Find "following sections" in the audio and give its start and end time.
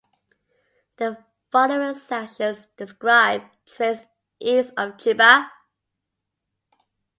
1.51-2.65